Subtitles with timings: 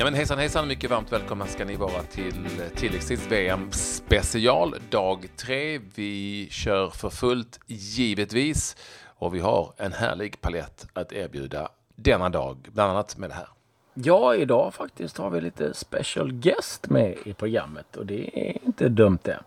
[0.00, 5.26] Ja men hejsan hejsan, mycket varmt välkomna ska ni vara till tilläggstids VM special dag
[5.36, 5.80] 3.
[5.94, 12.68] Vi kör för fullt givetvis och vi har en härlig palett att erbjuda denna dag,
[12.72, 13.48] bland annat med det här.
[13.94, 18.88] Ja, idag faktiskt har vi lite special guest med i programmet och det är inte
[18.88, 19.40] dumt det.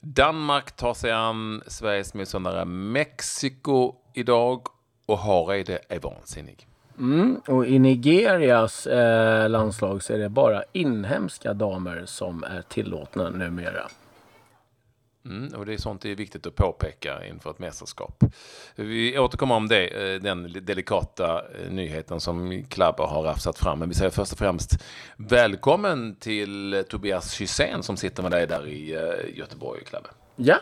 [0.00, 4.66] Danmark tar sig an Sveriges motståndare Mexiko idag
[5.06, 6.69] och Hareide är vansinnig.
[7.00, 13.30] Mm, och i Nigerias eh, landslag så är det bara inhemska damer som är tillåtna
[13.30, 13.88] numera.
[15.24, 18.24] Mm, och det är sånt det är viktigt att påpeka inför ett mästerskap.
[18.74, 23.78] Vi återkommer om det, eh, den delikata eh, nyheten som Klabber har rafsat fram.
[23.78, 24.84] Men vi säger först och främst
[25.16, 30.08] välkommen till Tobias Hysén som sitter med dig där i eh, Göteborg, Klabbe.
[30.36, 30.58] Ja.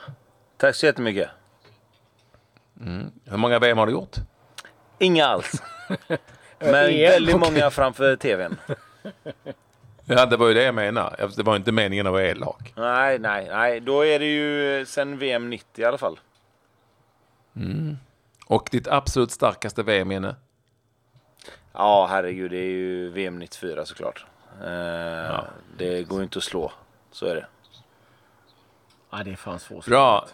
[0.56, 1.28] Tack så jättemycket.
[2.80, 3.10] Mm.
[3.24, 4.16] Hur många VM har du gjort?
[4.98, 5.62] Inga alls.
[6.58, 8.56] Men väldigt många framför tvn.
[10.04, 11.28] Ja, det var ju det jag menade.
[11.36, 12.72] Det var inte meningen att vara elak.
[12.76, 13.80] Nej, nej, nej.
[13.80, 16.20] Då är det ju sen VM 90 i alla fall.
[17.56, 17.96] Mm.
[18.46, 20.36] Och ditt absolut starkaste VM-minne?
[21.72, 22.50] Ja, herregud.
[22.50, 24.26] Det är ju VM 94 såklart.
[24.64, 25.44] Eh, ja.
[25.76, 26.72] Det går ju inte att slå.
[27.12, 27.46] Så är det.
[29.10, 29.86] Ja, det är fan svårt.
[29.86, 30.28] Bra.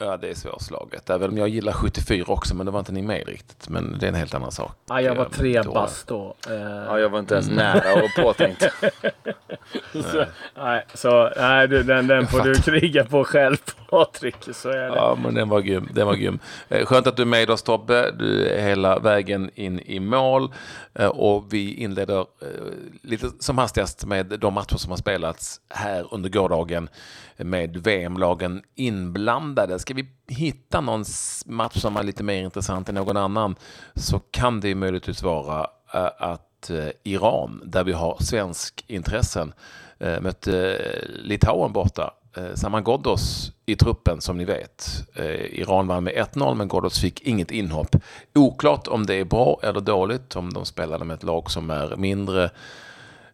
[0.00, 1.10] Ja, det är svårslaget.
[1.10, 3.68] Även om jag gillar 74 också, men det var inte ni med riktigt.
[3.68, 4.72] Men det är en helt annan sak.
[4.88, 5.72] Ja, jag var tre då...
[5.72, 6.34] bast då.
[6.48, 7.56] Ja, jag var inte ens mm.
[7.56, 8.62] nära och påtänkt.
[9.92, 10.24] så,
[10.56, 13.56] nej, så nej, du, den, den får du kriga på själv
[13.90, 14.36] Patrik.
[14.52, 14.96] Så är det.
[14.96, 15.88] Ja, men den var grym.
[15.94, 16.38] Den var grym.
[16.68, 18.10] Eh, skönt att du är med oss Tobbe.
[18.18, 20.52] Du är hela vägen in i mål.
[20.94, 22.26] Eh, och vi inleder eh,
[23.02, 26.88] lite som hastigast med de matcher som har spelats här under gårdagen
[27.38, 29.78] med VM-lagen inblandade.
[29.78, 31.04] Ska vi hitta någon
[31.46, 33.56] match som är lite mer intressant än någon annan
[33.94, 35.66] så kan det möjligtvis vara
[36.18, 36.70] att
[37.02, 39.52] Iran, där vi har svensk intressen,
[39.98, 44.88] mötte Litauen borta eh, Saman Ghoddos i truppen som ni vet.
[45.50, 47.96] Iran vann med 1-0 men Ghoddos fick inget inhopp.
[48.34, 51.96] Oklart om det är bra eller dåligt, om de spelade med ett lag som är
[51.96, 52.50] mindre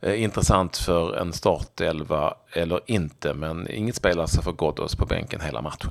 [0.04, 3.34] Eh, intressant för en startelva eller inte.
[3.34, 5.90] Men inget spelar alltså sig för Ghoddos på bänken hela matchen.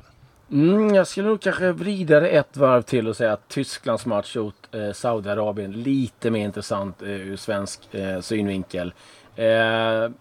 [0.52, 4.36] Mm, jag skulle nog kanske vrida det ett varv till och säga att Tysklands match
[4.36, 8.92] mot eh, Saudiarabien lite mer intressant eh, ur svensk eh, synvinkel.
[9.36, 10.12] Eh, 2-1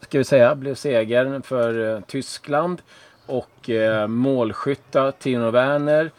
[0.00, 2.82] ska vi säga blev segern för eh, Tyskland.
[3.26, 6.10] Och eh, målskytta Tino Werner.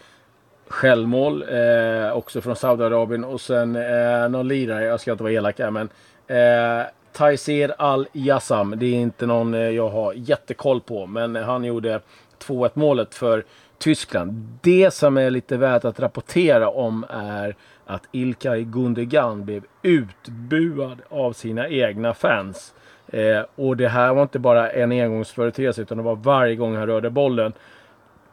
[0.68, 5.60] Självmål eh, också från Saudiarabien och sen eh, någon lirare, jag ska inte vara elak
[5.60, 5.90] här men
[6.28, 6.82] eh,
[7.14, 8.74] Taizir Al-Yassam.
[8.78, 12.00] Det är inte någon eh, jag har jättekoll på men han gjorde
[12.40, 13.44] 2-1 målet för
[13.78, 14.58] Tyskland.
[14.62, 17.56] Det som är lite värt att rapportera om är
[17.86, 22.74] att Ilkay Gundogan blev utbuad av sina egna fans.
[23.08, 26.88] Eh, och det här var inte bara en engångsföreteelse utan det var varje gång han
[26.88, 27.54] rörde bollen.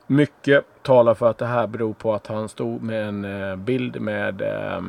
[0.07, 4.01] Mycket talar för att det här beror på att han stod med en eh, bild
[4.01, 4.83] med eh,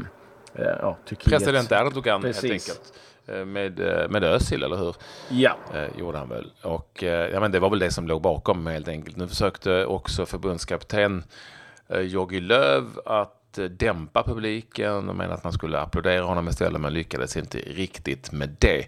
[0.55, 1.29] ja, Turkiet.
[1.29, 2.43] President Erdogan Precis.
[2.43, 2.93] helt enkelt.
[3.27, 4.95] Eh, med, eh, med Özil, eller hur?
[5.29, 5.57] Ja.
[5.73, 6.51] Eh, gjorde han väl.
[6.61, 9.17] Och ja, men det var väl det som låg bakom helt enkelt.
[9.17, 11.23] Nu försökte också förbundskapten
[11.87, 16.81] eh, Jogi Löw att Eh, dämpa publiken och menade att man skulle applådera honom istället
[16.81, 18.79] men lyckades inte riktigt med det.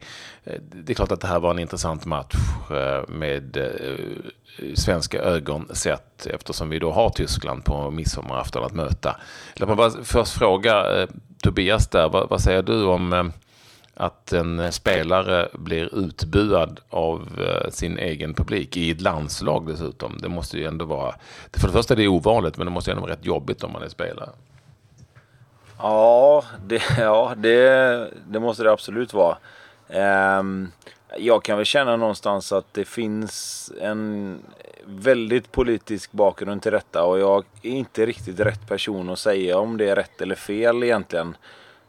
[0.44, 2.36] Eh, det är klart att det här var en intressant match
[2.72, 3.58] eh, med
[4.76, 9.16] svenska ögon sett eftersom vi då har Tyskland på midsommarafton att möta.
[9.56, 11.08] Låt mig bara först fråga
[11.44, 13.32] Tobias där, vad, vad säger du om
[13.94, 17.30] att en spelare blir utbuad av
[17.70, 20.18] sin egen publik i ett landslag dessutom.
[20.22, 21.16] Det måste ju ändå vara,
[21.54, 23.72] för det första är det ovanligt men det måste ju ändå vara rätt jobbigt om
[23.72, 24.30] man är spelare.
[25.78, 29.38] Ja, det, ja det, det måste det absolut vara.
[30.40, 30.72] Um,
[31.18, 34.40] jag kan väl känna någonstans att det finns en
[34.86, 39.78] väldigt politisk bakgrund till detta och jag är inte riktigt rätt person att säga om
[39.78, 41.38] det är rätt eller fel egentligen.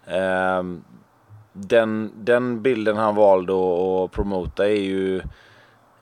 [0.07, 0.85] Um,
[1.53, 5.23] den, den bilden han valde att promota är ju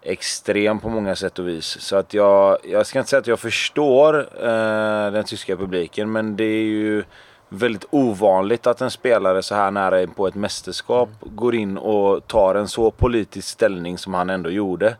[0.03, 1.81] extrem på många sätt och vis.
[1.81, 6.37] Så att jag, jag ska inte säga att jag förstår uh, den tyska publiken men
[6.37, 7.05] det är ju
[7.55, 12.27] väldigt ovanligt att en spelare så här nära in på ett mästerskap går in och
[12.27, 14.97] tar en så politisk ställning som han ändå gjorde.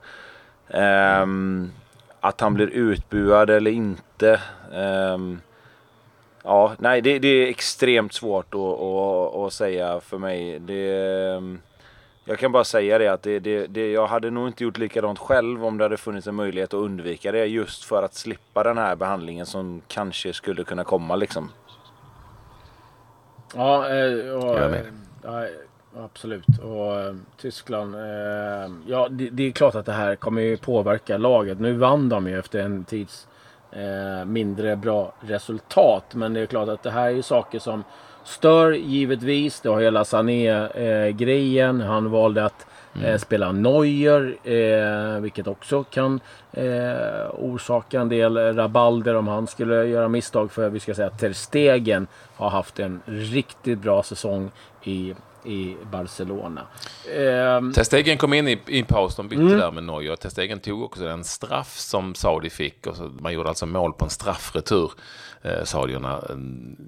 [0.69, 1.73] Um,
[2.21, 4.41] att han blir utbuad eller inte.
[4.73, 5.41] Um,
[6.43, 10.59] ja, nej, det, det, är extremt svårt att, att, att säga för mig.
[10.59, 11.61] Det, um,
[12.25, 15.19] jag kan bara säga det att det, det, det, jag hade nog inte gjort likadant
[15.19, 18.79] själv om det hade funnits en möjlighet att undvika det just för att slippa den
[18.79, 21.51] här behandlingen som kanske skulle kunna komma liksom.
[23.57, 24.83] Ja, eh, och, Jag med.
[25.23, 25.47] ja,
[26.05, 26.47] absolut.
[26.63, 27.95] Och eh, Tyskland.
[27.95, 31.61] Eh, ja, det, det är klart att det här kommer ju påverka laget.
[31.61, 33.29] Nu vann de ju efter en tids
[33.73, 36.15] eh, mindre bra resultat.
[36.15, 37.85] Men det är klart att det här är ju saker som
[38.25, 39.61] stör givetvis.
[39.61, 41.81] Det har hela Sané-grejen.
[41.81, 42.67] Han valde att
[43.03, 46.21] eh, spela Neuer, eh, vilket också kan
[46.53, 50.53] eh, orsaka en del rabalder om han skulle göra misstag.
[50.53, 52.07] För vi ska säga att Ter Stegen
[52.37, 54.51] har haft en riktigt bra säsong
[54.83, 55.15] i
[55.45, 56.67] i Barcelona.
[57.17, 59.59] Eh, Testegen kom in i, i en paus, de bytte Mm.
[59.59, 60.17] där med Neuer.
[60.17, 62.87] Testegen tog också den straff som Saudi fick.
[62.87, 64.93] Och så, man gjorde alltså mål på en straffretur,
[65.43, 66.23] eh, saudierna.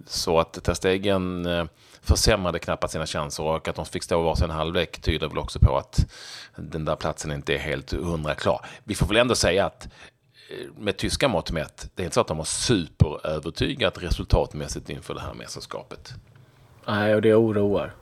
[0.07, 1.65] Så att Testegen eh,
[2.03, 5.77] försämrade knappast sina chanser och att de fick stå varsin halvlek tyder väl också på
[5.77, 6.07] att
[6.57, 8.67] den där platsen inte är helt hundra klar.
[8.85, 9.85] Vi får väl ändå säga att
[10.51, 15.15] eh, med tyska mått mätt, det är inte så att de har superövertygat resultatmässigt inför
[15.15, 16.15] det här mästerskapet.
[16.87, 17.93] nej, och det oroar.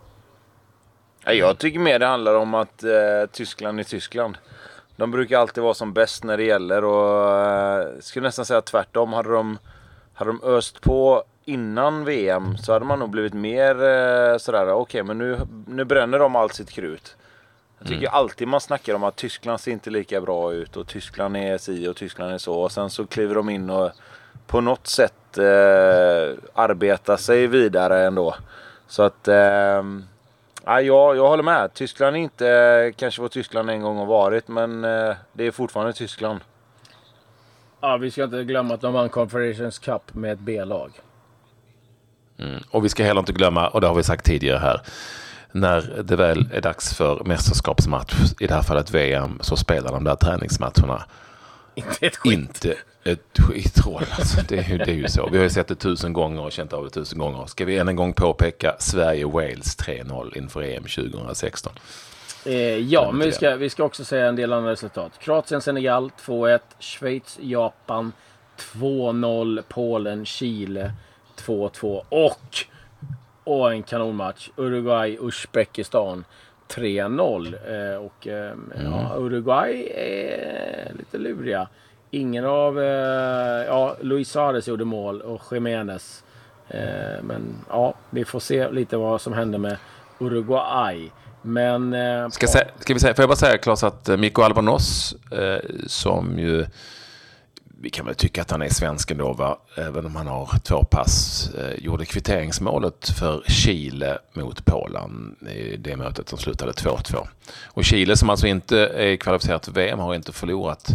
[1.25, 2.91] Ja, jag tycker mer det handlar om att eh,
[3.32, 4.38] Tyskland är Tyskland.
[4.97, 9.12] De brukar alltid vara som bäst när det gäller och eh, skulle nästan säga tvärtom.
[9.12, 9.59] Hade de,
[10.15, 15.03] hade de öst på innan VM så hade man nog blivit mer eh, sådär, okej
[15.03, 17.17] men nu, nu bränner de allt sitt krut.
[17.79, 21.37] Jag tycker alltid man snackar om att Tyskland ser inte lika bra ut och Tyskland
[21.37, 22.55] är si och Tyskland är så.
[22.55, 23.91] Och sen så kliver de in och
[24.47, 28.35] på något sätt eh, arbetar sig vidare ändå.
[28.87, 29.82] Så att eh,
[30.67, 31.75] Ja, jag, jag håller med.
[31.75, 35.51] Tyskland är inte eh, kanske vad Tyskland en gång har varit, men eh, det är
[35.51, 36.41] fortfarande Tyskland.
[37.81, 41.01] Ja, vi ska inte glömma att de vann Confederations Cup med ett B-lag.
[42.39, 42.63] Mm.
[42.71, 44.81] Och vi ska heller inte glömma, och det har vi sagt tidigare här,
[45.53, 50.05] när det väl är dags för mästerskapsmatch, i det här fallet VM, så spelar de
[50.05, 51.05] där träningsmatcherna
[51.75, 52.32] Inte ett skit.
[52.32, 54.05] inte ett skitroll.
[54.19, 54.41] Alltså.
[54.49, 55.29] Det, är ju, det är ju så.
[55.31, 57.47] Vi har ju sett det tusen gånger och känt av det tusen gånger.
[57.47, 61.73] Ska vi än en gång påpeka Sverige-Wales 3-0 inför EM 2016?
[62.47, 65.12] Eh, ja, men vi ska, vi ska också säga en del andra resultat.
[65.19, 66.61] Kroatien-Senegal 2-1.
[66.79, 68.12] Schweiz-Japan
[68.73, 69.62] 2-0.
[69.69, 70.93] Polen-Chile
[71.37, 72.03] 2-2.
[72.09, 72.56] Och,
[73.44, 74.49] och en kanonmatch.
[74.56, 76.25] Uruguay-Uzbekistan
[76.75, 77.55] 3-0.
[77.93, 78.53] Eh, och eh,
[78.85, 81.69] ja, Uruguay är lite luriga.
[82.11, 82.81] Ingen av...
[82.81, 86.25] Eh, ja, Luis Suarez gjorde mål och Jiménez.
[86.69, 89.76] Eh, men ja, vi får se lite vad som händer med
[90.19, 91.11] Uruguay.
[91.43, 91.97] Men...
[92.31, 96.38] Ska, sä- ska vi säga, får jag bara säga Claes att Mikko Albonos, eh, som
[96.38, 96.67] ju
[97.85, 99.59] vi kan väl tycka att han är svensk ändå, va?
[99.77, 105.97] även om han har två pass, eh, gjorde kvitteringsmålet för Chile mot Polen i det
[105.97, 107.27] mötet som slutade 2-2.
[107.67, 110.89] Och Chile som alltså inte är kvalificerat till VM har inte förlorat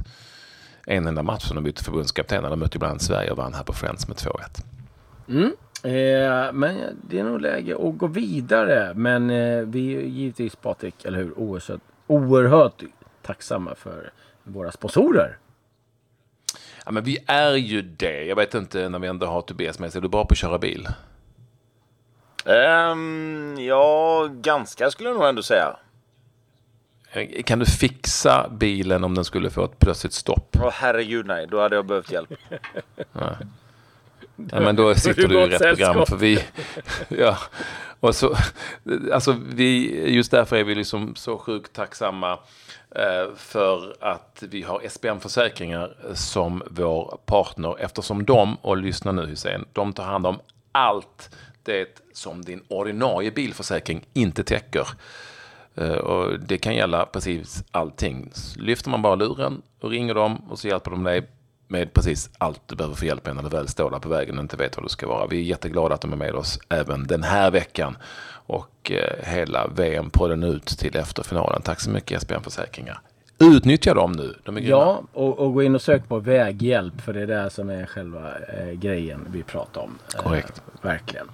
[0.85, 2.43] en enda match som de bytte förbundskapten.
[2.43, 4.63] De mötte ibland Sverige och vann här på Friends med 2-1.
[5.27, 5.51] Mm.
[5.83, 6.75] Eh, men
[7.09, 8.93] det är nog läge att gå vidare.
[8.95, 12.83] Men eh, vi är givetvis Patrik, eller hur, oerhört, oerhört
[13.21, 14.11] tacksamma för
[14.43, 15.37] våra sponsorer.
[16.89, 18.23] Ja, men vi är ju det.
[18.23, 19.99] Jag vet inte när vi ändå har Tobias med sig.
[19.99, 20.87] Är du bra på att köra bil?
[22.45, 25.77] Ehm, ja, ganska skulle jag nog ändå säga.
[27.11, 30.57] Eh, Kan du fixa bilen om den skulle få ett plötsligt stopp?
[30.63, 32.29] Åh herregud nej, då hade jag behövt hjälp.
[34.51, 36.05] Ja, men då sitter du i rätt program.
[36.05, 36.39] För vi,
[37.09, 37.37] ja,
[37.99, 38.35] och så,
[39.13, 42.31] alltså vi, just därför är vi liksom så sjukt tacksamma
[42.95, 49.25] eh, för att vi har SPM Försäkringar som vår partner eftersom de, och lyssna nu
[49.25, 50.39] Hussein, de tar hand om
[50.71, 54.87] allt det som din ordinarie bilförsäkring inte täcker.
[55.75, 58.31] Eh, Och det kan gälla precis allting.
[58.57, 61.27] Lyfter man bara luren och ringer dem och så hjälper de dig
[61.69, 64.37] med precis allt du behöver få hjälp med när du väl står där på vägen
[64.37, 65.27] och inte vet vad du ska vara.
[65.27, 67.97] Vi är jätteglada att de är med oss även den här veckan
[68.31, 71.61] och eh, hela VM-podden ut till efterfinalen.
[71.61, 73.01] Tack så mycket SPN Försäkringar.
[73.39, 74.77] Utnyttja dem nu, de är grymma.
[74.77, 77.01] Ja, och, och gå in och sök på väghjälp.
[77.01, 79.97] För det är det som är själva eh, grejen vi pratar om.
[80.15, 80.61] Eh, Korrekt.
[80.81, 81.27] verkligen.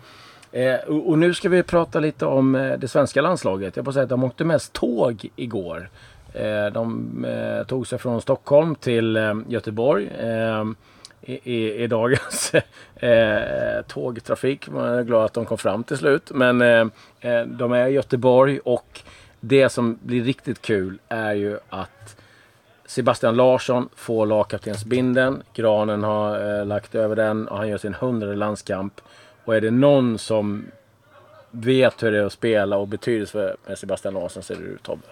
[0.51, 3.75] Eh, och, och nu ska vi prata lite om eh, det svenska landslaget.
[3.75, 5.89] Jag får säga att de åkte mest tåg igår.
[6.35, 10.09] Eh, de eh, tog sig från Stockholm till eh, Göteborg.
[11.27, 12.51] I, i, dagens
[12.95, 14.69] eh, tågtrafik.
[14.69, 16.31] Man är glad att de kom fram till slut.
[16.33, 19.01] Men eh, de är i Göteborg och
[19.39, 22.15] det som blir riktigt kul är ju att
[22.85, 25.43] Sebastian Larsson får lagkaptensbindeln.
[25.53, 29.01] Granen har eh, lagt över den och han gör sin hundrade landskamp.
[29.45, 30.65] Och är det någon som
[31.51, 34.77] vet hur det är att spela och betydelse för Sebastian Larsson så är det du
[34.77, 35.07] Tobbe.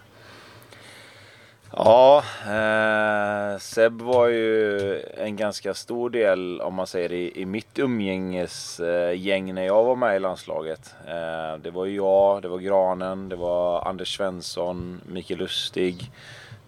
[1.75, 7.79] Ja, eh, Seb var ju en ganska stor del om man säger i, i mitt
[7.79, 10.95] umgängesgäng eh, när jag var med i landslaget.
[11.07, 16.11] Eh, det var ju jag, det var Granen, det var Anders Svensson, Mikael Lustig.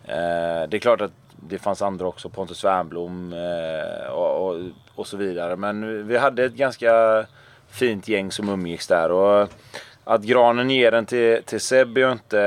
[0.04, 1.14] Eh, det är klart att
[1.50, 4.62] det fanns andra också, Pontus Wernbloom eh, och, och,
[4.96, 5.56] och, så vidare.
[5.56, 7.26] Men vi hade ett ganska
[7.70, 9.12] fint gäng som umgicks där.
[9.12, 9.50] Och,
[10.08, 12.42] att Granen ger den till, till Seb är jag inte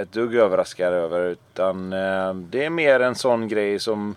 [0.00, 1.20] ett dugg överraskad över.
[1.20, 4.14] Utan eh, det är mer en sån grej som,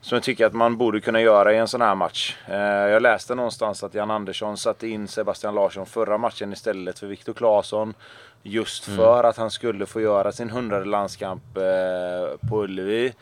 [0.00, 2.36] som jag tycker att man borde kunna göra i en sån här match.
[2.46, 7.06] Eh, jag läste någonstans att Jan Andersson satte in Sebastian Larsson förra matchen istället för
[7.06, 7.94] Viktor Claesson.
[8.42, 8.98] Just mm.
[8.98, 13.12] för att han skulle få göra sin hundrade landskamp eh, på Ullevi.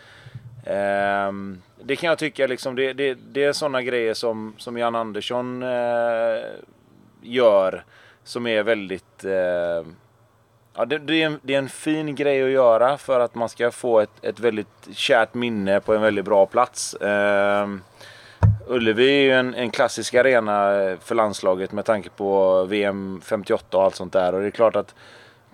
[0.67, 4.95] Ehm, det kan jag tycka liksom, det, det, det är sådana grejer som, som Jan
[4.95, 6.43] Andersson eh,
[7.23, 7.85] gör
[8.27, 9.05] som är väldigt...
[9.25, 9.87] Eh,
[10.77, 13.49] ja, det, det, är en, det är en fin grej att göra för att man
[13.49, 16.95] ska få ett, ett väldigt kärt minne på en väldigt bra plats.
[16.95, 17.69] Eh,
[18.69, 20.71] Ullevi är ju en, en klassisk arena
[21.01, 24.35] för landslaget med tanke på VM 58 och allt sånt där.
[24.35, 24.95] Och det är klart att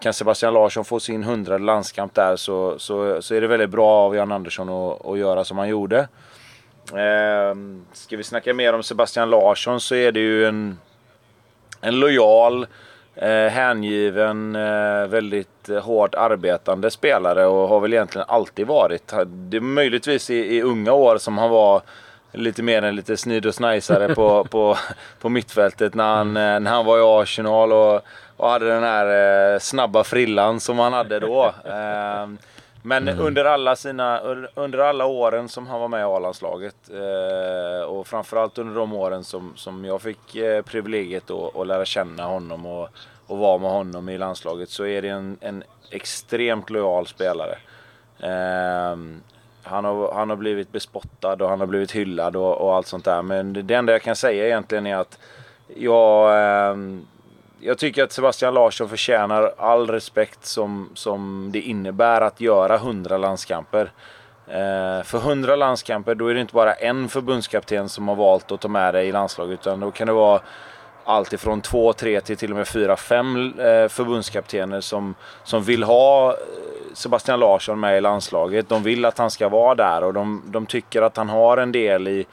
[0.01, 3.89] kan Sebastian Larsson få sin hundrade landskamp där så, så, så är det väldigt bra
[3.89, 6.09] av Jan Andersson att, att göra som han gjorde.
[6.93, 7.55] Eh,
[7.93, 10.79] ska vi snacka mer om Sebastian Larsson så är det ju en
[11.83, 12.67] en lojal,
[13.15, 19.13] eh, hängiven, eh, väldigt hårt arbetande spelare och har väl egentligen alltid varit.
[19.27, 21.83] Det är möjligtvis i, i unga år som han var
[22.33, 24.77] lite mer än lite snyd och snajsare på, på,
[25.21, 28.01] på mittfältet när han, eh, när han var i Arsenal och,
[28.37, 31.55] och hade den här eh, snabba frillan som han hade då.
[32.83, 33.25] Men mm.
[33.27, 34.21] under, alla sina,
[34.55, 39.25] under alla åren som han var med i A-landslaget eh, och framförallt under de åren
[39.25, 42.89] som, som jag fick eh, privilegiet att, att lära känna honom och,
[43.27, 47.59] och vara med honom i landslaget så är det en, en extremt lojal spelare.
[48.21, 48.97] Eh,
[49.63, 53.05] han, har, han har blivit bespottad och han har blivit hyllad och, och allt sånt
[53.05, 53.23] där.
[53.23, 55.19] Men det, det enda jag kan säga egentligen är att
[55.77, 56.77] jag eh,
[57.65, 63.19] jag tycker att Sebastian Larsson förtjänar all respekt som, som det innebär att göra 100
[63.19, 63.93] landskamper.
[64.47, 68.61] Eh, för 100 landskamper då är det inte bara en förbundskapten som har valt att
[68.61, 70.41] ta med dig i landslaget utan då kan det vara
[71.05, 75.15] allt ifrån 2, 3 till till och med 4, 5 eh, förbundskaptener som,
[75.45, 76.37] som vill ha eh,
[76.95, 78.69] Sebastian Larsson med i landslaget.
[78.69, 81.73] De vill att han ska vara där och de, de tycker att han har en
[81.73, 82.27] del i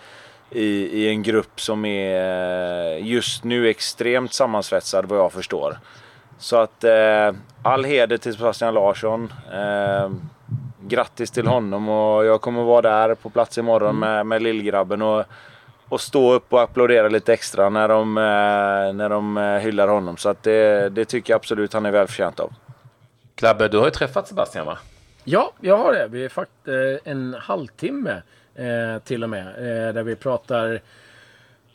[0.51, 5.79] i, i en grupp som är eh, just nu extremt sammansvetsad vad jag förstår.
[6.37, 9.33] Så att eh, all heder till Sebastian Larsson.
[9.53, 10.09] Eh,
[10.81, 13.99] grattis till honom och jag kommer vara där på plats imorgon mm.
[13.99, 15.25] med, med lillgrabben och,
[15.89, 20.17] och stå upp och applådera lite extra när de, eh, när de eh, hyllar honom.
[20.17, 22.53] Så att det, det tycker jag absolut han är välförtjänt av.
[23.35, 24.77] Klabbe, du har ju träffat Sebastian va?
[25.23, 26.07] Ja, jag har det.
[26.07, 28.21] Vi är faktiskt eh, en halvtimme
[28.55, 29.47] eh, till och med.
[29.47, 30.81] Eh, där vi pratar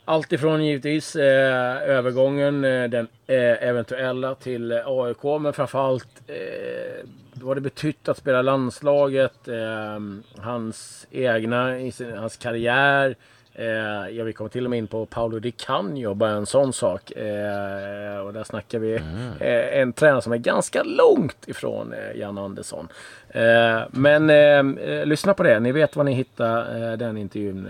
[0.04, 7.07] allt ifrån givetvis eh, övergången, eh, den eh, eventuella till eh, AIK, men framförallt eh,
[7.35, 10.00] vad det betytt att spela landslaget, eh,
[10.38, 11.76] hans egna,
[12.16, 13.16] hans karriär,
[13.56, 16.73] Eh, ja, vi kommer till och med in på Paolo Di Canio, bara en sån
[16.73, 17.11] sak.
[17.11, 19.32] Eh, och där snackar vi mm.
[19.40, 22.88] eh, en tränare som är ganska långt ifrån eh, Jan Andersson.
[23.28, 27.68] Eh, men eh, lyssna på det, ni vet var ni hittar den intervjun.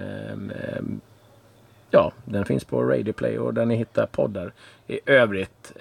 [1.90, 4.52] ja, den finns på Radio Play och där ni hittar poddar
[4.86, 5.72] i övrigt.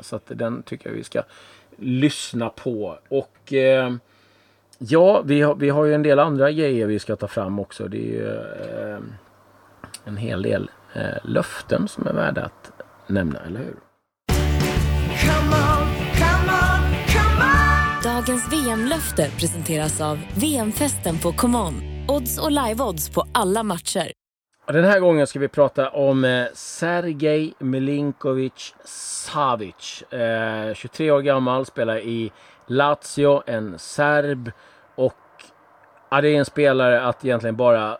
[0.00, 1.22] så att den tycker jag vi ska
[1.76, 2.98] lyssna på.
[3.08, 3.52] Och
[4.78, 7.88] ja, vi har, vi har ju en del andra grejer vi ska ta fram också.
[7.88, 8.36] Det är ju
[10.04, 12.72] en hel del eh, löften som är värda att
[13.06, 13.76] nämna, eller hur?
[18.04, 21.74] Dagens VM-löfte presenteras av VM-festen på ComeOn.
[22.08, 24.12] Odds och live-odds på alla matcher.
[24.66, 30.02] Den här gången ska vi prata om eh, Sergej Milinkovic Savic.
[30.02, 32.32] Eh, 23 år gammal, spelar i
[32.66, 34.50] Lazio, en serb.
[36.10, 37.98] Ja, det är en spelare att egentligen bara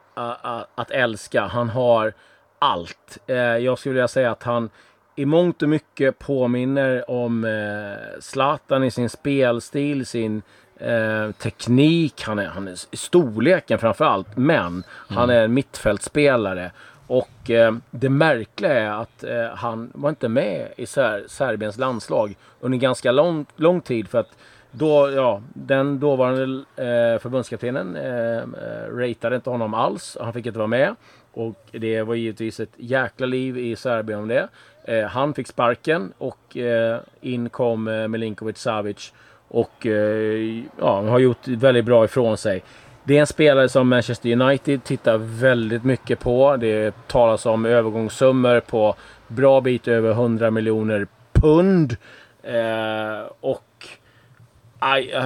[0.75, 1.47] att älska.
[1.47, 2.13] Han har
[2.59, 3.19] allt.
[3.27, 4.71] Eh, jag skulle vilja säga att han
[5.17, 10.43] i mångt och mycket påminner om eh, Zlatan i sin spelstil, sin
[10.77, 12.23] eh, teknik.
[12.23, 14.83] Han är, han är storleken framför allt, men mm.
[15.09, 16.71] han är en mittfältspelare.
[17.07, 22.37] Och eh, det märkliga är att eh, han var inte med i Ser Serbiens landslag
[22.61, 24.09] under ganska lång, lång tid.
[24.09, 24.37] För att
[24.71, 26.43] då, ja, den dåvarande
[26.77, 30.17] eh, förbundskaptenen eh, eh, ratade inte honom alls.
[30.21, 30.95] Han fick inte vara med.
[31.33, 34.49] Och det var givetvis ett jäkla liv i Serbien om det.
[34.85, 39.13] Eh, han fick sparken och eh, in kom eh, Milinkovic Savic.
[39.49, 42.63] Och eh, ja, har gjort väldigt bra ifrån sig.
[43.05, 46.57] Det är en spelare som Manchester United tittar väldigt mycket på.
[46.57, 48.95] Det talas om övergångssummor på
[49.29, 51.97] bra bit över 100 miljoner pund.
[52.43, 53.68] Eh, och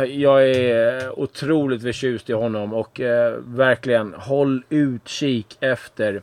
[0.09, 6.23] jag är otroligt förtjust i honom och eh, verkligen håll utkik efter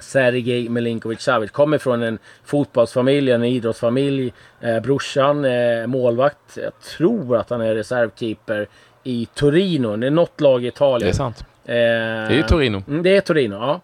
[0.00, 1.50] Sergej Milinkovic Savic.
[1.50, 4.32] Kommer från en fotbollsfamilj, en idrottsfamilj.
[4.60, 6.56] Eh, brorsan är målvakt.
[6.62, 8.66] Jag tror att han är reservkeeper
[9.04, 9.96] i Torino.
[9.96, 11.06] Det är något lag i Italien.
[11.06, 11.44] Det är sant.
[11.64, 12.82] Eh, Det är Torino.
[12.88, 13.80] Mm, det är Torino, ja.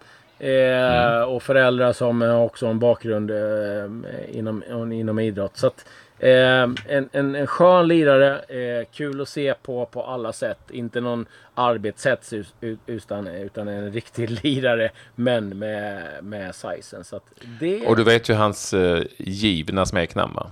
[0.47, 4.63] Eh, Och föräldrar som har också en bakgrund eh, inom,
[4.93, 5.57] inom idrott.
[5.57, 5.85] Så att,
[6.29, 10.59] eh, en, en, en skön lirare, eh, kul att se på på alla sätt.
[10.71, 11.25] Inte någon
[11.55, 17.03] arbetshets ut- ut- utan, utan en riktig lirare, men med, med sizen.
[17.03, 17.19] Så
[17.59, 20.51] det, Och du vet ju hans eh, givna smeknamn va?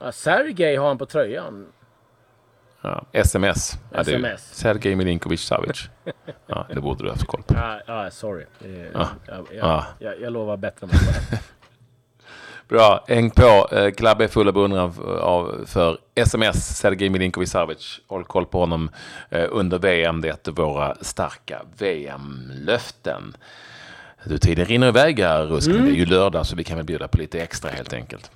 [0.00, 1.66] ja, Sergej har han på tröjan.
[2.82, 3.72] Ja, SMS.
[3.92, 4.54] Ja, SMS.
[4.54, 5.88] Sergej Milinkovic Savic.
[6.46, 7.54] Ja, det borde du ha haft koll på.
[7.54, 8.44] Ja, ja sorry.
[8.64, 9.08] Eh, Ja.
[9.26, 9.86] Jag, jag, Ja.
[9.98, 11.38] jag, jag lovar bättre det.
[12.68, 13.68] Bra, häng på.
[13.72, 14.92] Eh, Klabbe är full av beundran
[15.66, 18.00] för SMS, Sergej Milinkovic Savic.
[18.06, 18.90] Håll koll på honom
[19.30, 20.20] eh, under VM.
[20.20, 23.36] Det är ett av våra starka VM-löften.
[24.24, 25.68] Du, tiden rinner iväg här, Rusk.
[25.68, 28.30] men Det är ju lördag, så vi kan väl bjuda på lite extra helt enkelt.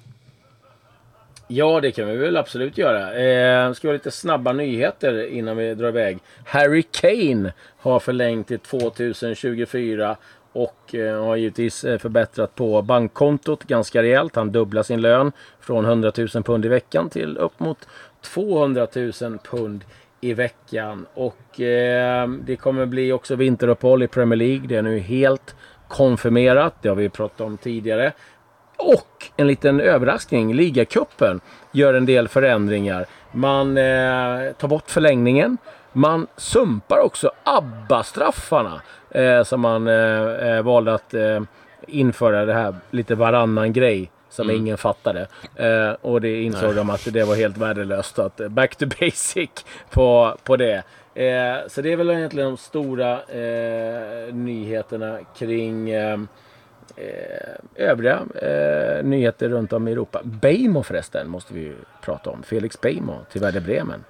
[1.51, 3.15] Ja, det kan vi väl absolut göra.
[3.15, 6.19] Eh, ska vi ha lite snabba nyheter innan vi drar iväg.
[6.45, 10.17] Harry Kane har förlängt till 2024
[10.53, 14.37] och eh, har givetvis eh, förbättrat på bankkontot ganska rejält.
[14.37, 17.89] Han dubblar sin lön från 100 000 pund i veckan till upp mot
[18.23, 19.85] 200 000 pund
[20.21, 21.07] i veckan.
[21.15, 24.67] Och eh, det kommer bli också vinteruppehåll i Premier League.
[24.69, 25.55] Det är nu helt
[25.89, 26.75] konfirmerat.
[26.83, 28.13] Det har vi pratat om tidigare.
[28.77, 30.55] Och en liten överraskning.
[30.55, 31.41] Ligacupen
[31.73, 33.07] gör en del förändringar.
[33.33, 35.59] Man eh, tar bort förlängningen.
[35.99, 38.81] Man sumpar också ABBA-straffarna.
[39.11, 41.41] Eh, som man eh, eh, valde att eh,
[41.87, 44.11] införa det här lite varannan grej.
[44.31, 45.27] Som ingen fattade.
[45.57, 48.19] Eh, och det insåg de att det var helt värdelöst.
[48.19, 49.51] Att eh, back to basic
[49.91, 50.83] på, på det.
[51.15, 56.19] Eh, så det är väl egentligen de stora eh, nyheterna kring eh,
[57.75, 58.23] övriga
[59.03, 60.21] nyheter runt om i Europa.
[60.25, 62.43] Beijmo förresten måste vi ju prata om.
[62.43, 64.05] Felix Beijmo till Werder Bremen.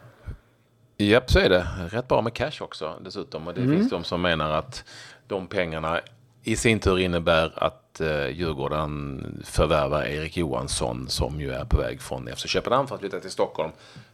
[1.00, 1.66] Japp, så är det.
[1.90, 3.46] Rätt bra med cash också dessutom.
[3.46, 4.84] Och det finns de som menar att
[5.26, 6.00] de pengarna
[6.42, 12.02] i sin tur innebär att eh, Djurgården förvärvar Erik Johansson som ju är på väg
[12.02, 13.70] från FC Köpenhamn för att flytta till Stockholm.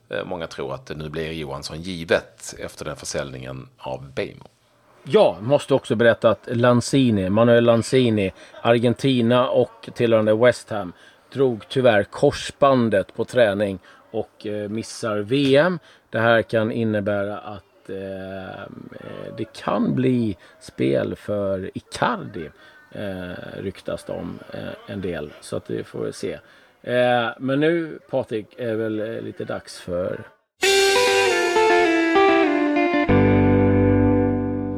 [0.09, 4.45] Eh, många tror att nu blir Johansson givet efter den försäljningen av Beijmo.
[5.05, 10.93] Ja, måste också berätta att Lanzini, Manuel Lanzini, Argentina och tillhörande West Ham
[11.33, 13.79] drog tyvärr korsbandet på träning
[14.15, 15.79] och eh, missar VM.
[16.11, 22.51] Det här kan innebära att eh, eh, det kan bli spel för Icardi.
[22.93, 26.33] Eh, ryktas det om eh, en del, så att det får vi se.
[26.83, 30.21] Eh, men nu Patrik är väl eh, lite dags för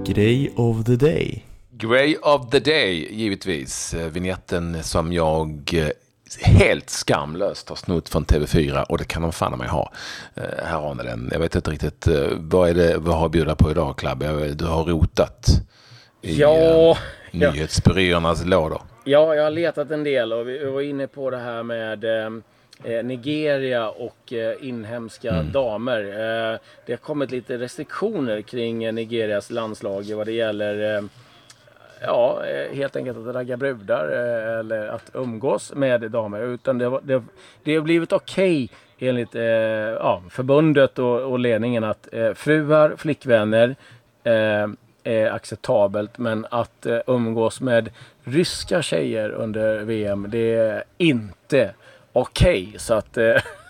[0.04, 1.44] Grej of the day.
[1.70, 3.94] Grey of the Day, givetvis.
[3.94, 5.74] Vignetten som jag
[6.42, 9.92] helt skamlöst har snott från TV4 och det kan de fan mig ha.
[10.34, 11.28] Eh, här har ni den.
[11.32, 13.94] Jag vet inte riktigt eh, vad är det vad har att bjuda på idag?
[14.02, 15.46] Jag- Du har rotat
[16.22, 16.96] i Ja, eh,
[17.30, 17.50] ja.
[17.52, 18.82] nyhetsbyråernas lådor.
[19.04, 22.30] Ja, jag har letat en del och vi var inne på det här med eh,
[22.92, 26.00] eh, Nigeria och eh, inhemska damer.
[26.00, 30.98] Eh, det har kommit lite restriktioner kring Nigerias landslag vad det gäller
[32.00, 36.40] Ja, eh, helt enkelt att ragga brudar eh, eller att umgås med damer.
[36.42, 37.22] Utan det, var- det,
[37.62, 43.76] det har blivit okej enligt eh, ja, förbundet och, och ledningen att eh, fruar, flickvänner
[44.24, 44.66] eh,
[45.04, 46.18] är acceptabelt.
[46.18, 47.90] Men att eh, umgås med
[48.24, 51.74] ryska tjejer under VM, det är inte
[52.12, 52.74] okej.
[52.78, 53.16] Så att...
[53.16, 53.36] Eh,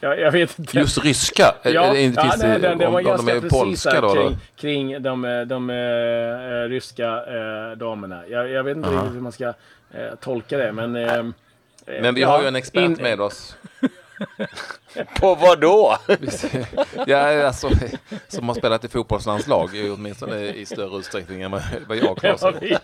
[0.00, 0.78] Eh, jag, vet inte.
[0.78, 1.54] Just ryska?
[1.62, 4.14] Ja, ja nej, den, den om- var om de ganska är polska då?
[4.14, 8.22] kring, kring de, de eh, ryska eh, damerna.
[8.28, 9.52] Jag, jag vet inte riktigt hur man ska
[10.20, 10.92] tolka det, men...
[12.00, 13.56] Men vi ja, har ju en expert in- med oss.
[15.20, 15.96] På vad då?
[17.06, 17.70] Ja, alltså,
[18.28, 22.16] som har spelat i fotbollslandslag, ju åtminstone i större utsträckning än vad jag
[22.60, 22.78] vi-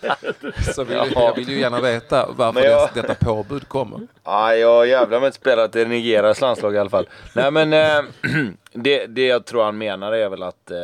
[0.73, 3.99] Så vill, jag vill ju gärna veta varför jag- det- detta påbud kommer.
[4.23, 7.09] Ja, jag jävlar med inte spelat i Nigerias landslag i alla fall.
[7.33, 8.01] Nej men eh,
[8.73, 10.77] det, det jag tror han menar är väl att eh,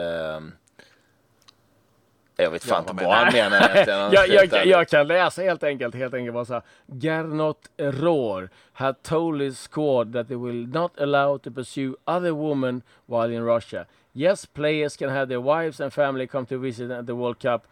[2.36, 4.12] Jag vet fan inte vad han menar egentligen.
[4.12, 5.96] Jag, jag, jag kan läsa helt enkelt.
[5.96, 6.62] Helt enkelt bara så här.
[6.86, 12.82] Gernot Rohr had told his squad that they will not allow to pursue other women
[13.06, 13.86] while in Russia.
[14.14, 17.68] Yes, players can have their wives and family come to visit at the World Cup.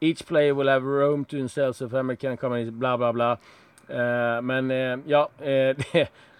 [0.00, 3.38] Each player will have room to themselves so family can come in, bla bla bla.
[3.88, 5.76] Eh, men eh, ja, eh,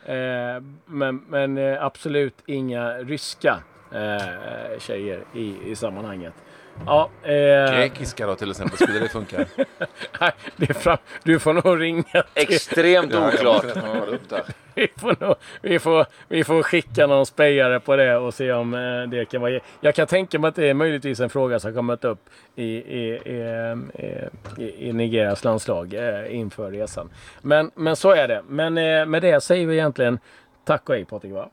[0.86, 3.62] men, men absolut inga ryska
[3.94, 6.34] eh, tjejer i, i sammanhanget.
[6.86, 9.36] Ja, eh, Grekiska då till exempel, skulle det funka?
[10.20, 13.64] Nej, det är fram, du får nog ringa till, Extremt oklart.
[14.74, 18.74] vi, får nog, vi, får, vi får skicka någon spejare på det och se om
[18.74, 19.60] eh, det kan vara...
[19.80, 23.20] Jag kan tänka mig att det är möjligtvis en fråga som kommit upp i, i,
[23.24, 23.40] i,
[23.94, 27.10] eh, i, i Nigerias landslag eh, inför resan.
[27.42, 28.42] Men, men så är det.
[28.48, 30.18] Men eh, med det säger vi egentligen
[30.64, 31.48] tack och hej Patrik va?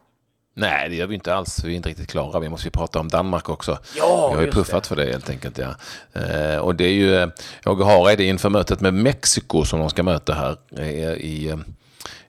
[0.59, 1.63] Nej, det gör vi inte alls.
[1.63, 2.39] Vi är inte riktigt klara.
[2.39, 3.77] Vi måste ju prata om Danmark också.
[3.97, 5.57] Ja, vi har ju puffat för det helt enkelt.
[5.57, 5.75] Ja.
[6.21, 7.29] Eh, och det är ju eh,
[7.65, 11.55] Åge Hareide inför mötet med Mexiko som de ska möta här eh, i,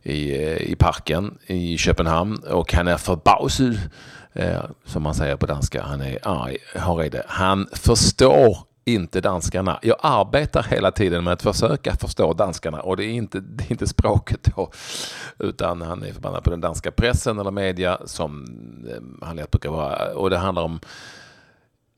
[0.02, 0.34] i,
[0.72, 2.38] i parken i Köpenhamn.
[2.38, 3.76] Och han är förbauset,
[4.32, 5.82] eh, som man säger på danska.
[5.82, 7.22] Han är arg, Hareide.
[7.26, 8.58] Han förstår
[8.94, 9.78] inte danskarna.
[9.82, 13.72] Jag arbetar hela tiden med att försöka förstå danskarna och det är inte, det är
[13.72, 14.70] inte språket då.
[15.38, 18.44] Utan han är förbannad på den danska pressen eller media som
[18.90, 20.14] eh, han lätt brukar vara.
[20.14, 20.80] Och det handlar om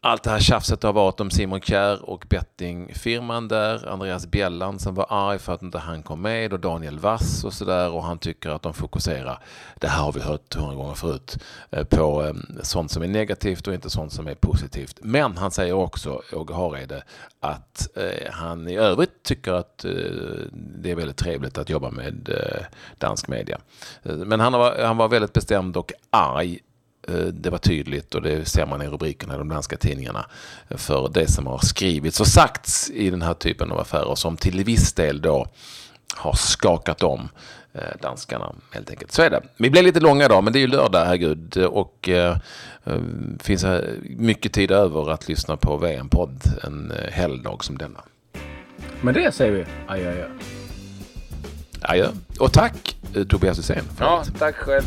[0.03, 3.89] allt det här tjafset har varit om Simon Kjär och bettingfirman där.
[3.89, 7.53] Andreas Bjellan som var arg för att inte han kom med och Daniel Wass och
[7.53, 7.91] sådär.
[7.91, 9.43] Och han tycker att de fokuserar,
[9.81, 11.39] det här har vi hört hundra gånger förut,
[11.71, 14.99] eh, på eh, sånt som är negativt och inte sånt som är positivt.
[15.03, 17.03] Men han säger också, Åge Hareide,
[17.41, 19.85] att eh, han i övrigt tycker att
[20.53, 22.31] det är väldigt trevligt att jobba med
[22.99, 23.59] dansk media.
[24.03, 26.61] Men han var, han var väldigt bestämd och arg
[27.33, 30.27] det var tydligt och det ser man i rubrikerna i de danska tidningarna
[30.71, 34.65] för det som har skrivits och sagts i den här typen av affärer som till
[34.65, 35.47] viss del då
[36.15, 37.29] har skakat om
[37.73, 39.13] eh, danskarna helt enkelt.
[39.13, 39.43] Så är det.
[39.57, 41.57] Vi blev lite långa idag men det är ju lördag, herregud.
[41.57, 42.37] Och eh,
[42.85, 42.99] eh,
[43.39, 48.01] finns eh, mycket tid över att lyssna på VM-podd en eh, helgdag som denna.
[49.01, 50.11] Men det säger vi adjö.
[50.11, 50.29] adjö.
[51.81, 52.09] Adjö.
[52.39, 53.85] Och tack eh, Tobias Hysén.
[53.99, 54.85] Ja, tack själv.